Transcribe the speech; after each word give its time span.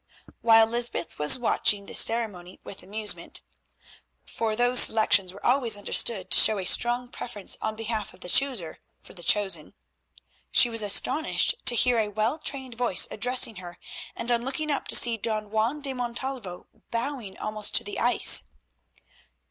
While 0.41 0.65
Lysbeth 0.65 1.19
was 1.19 1.37
watching 1.37 1.85
this 1.85 1.99
ceremony 1.99 2.59
with 2.63 2.81
amusement—for 2.81 4.55
these 4.55 4.79
selections 4.79 5.31
were 5.31 5.45
always 5.45 5.77
understood 5.77 6.31
to 6.31 6.39
show 6.39 6.57
a 6.57 6.65
strong 6.65 7.09
preference 7.09 7.55
on 7.61 7.75
behalf 7.75 8.11
of 8.11 8.21
the 8.21 8.27
chooser 8.27 8.79
for 8.99 9.13
the 9.13 9.21
chosen—she 9.21 10.69
was 10.71 10.81
astonished 10.81 11.53
to 11.65 11.75
hear 11.75 11.99
a 11.99 12.07
well 12.09 12.39
trained 12.39 12.73
voice 12.73 13.07
addressing 13.11 13.57
her, 13.57 13.77
and 14.15 14.31
on 14.31 14.41
looking 14.41 14.71
up 14.71 14.87
to 14.87 14.95
see 14.95 15.17
Don 15.17 15.51
Juan 15.51 15.83
de 15.83 15.93
Montalvo 15.93 16.65
bowing 16.89 17.37
almost 17.37 17.75
to 17.75 17.83
the 17.83 17.99
ice. 17.99 18.45